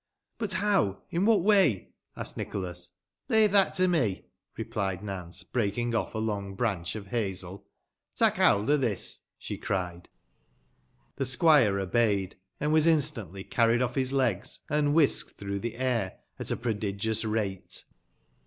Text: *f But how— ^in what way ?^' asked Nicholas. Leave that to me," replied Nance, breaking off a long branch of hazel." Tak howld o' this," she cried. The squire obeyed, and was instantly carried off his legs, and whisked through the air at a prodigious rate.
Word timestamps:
*f 0.01 0.37
But 0.39 0.53
how— 0.53 0.99
^in 1.13 1.25
what 1.25 1.43
way 1.43 1.73
?^' 1.43 1.73
asked 2.17 2.35
Nicholas. 2.35 2.93
Leave 3.29 3.51
that 3.51 3.75
to 3.75 3.87
me," 3.87 4.25
replied 4.57 5.03
Nance, 5.03 5.43
breaking 5.43 5.93
off 5.93 6.15
a 6.15 6.17
long 6.17 6.55
branch 6.55 6.95
of 6.95 7.09
hazel." 7.11 7.67
Tak 8.15 8.37
howld 8.37 8.67
o' 8.71 8.77
this," 8.77 9.19
she 9.37 9.59
cried. 9.59 10.09
The 11.17 11.25
squire 11.27 11.79
obeyed, 11.79 12.35
and 12.59 12.73
was 12.73 12.87
instantly 12.87 13.43
carried 13.43 13.83
off 13.83 13.93
his 13.93 14.11
legs, 14.11 14.61
and 14.71 14.95
whisked 14.95 15.37
through 15.37 15.59
the 15.59 15.75
air 15.77 16.17
at 16.39 16.49
a 16.49 16.57
prodigious 16.57 17.23
rate. 17.23 17.83